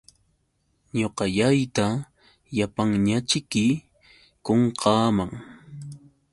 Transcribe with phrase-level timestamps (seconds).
[0.97, 1.85] Ñuqallayta
[2.57, 3.65] llapanñaćhiki
[4.45, 5.31] qunqaaman.